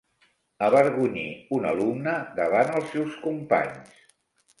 [0.67, 1.25] Avergonyir
[1.57, 4.01] un alumne davant els seus companys.